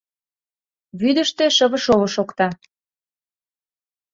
Вӱдыштӧ 0.99 1.45
шыве-шово 1.57 2.07
шокта... 2.15 2.47